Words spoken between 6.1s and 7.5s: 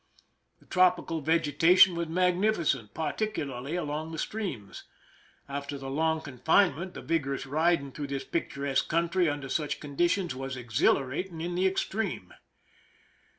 confinement the vigor ous